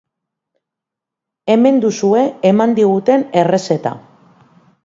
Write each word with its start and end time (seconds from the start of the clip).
Hemen 1.55 1.77
duzue 1.85 2.23
eman 2.53 2.75
diguten 2.81 3.29
errezeta. 3.43 3.93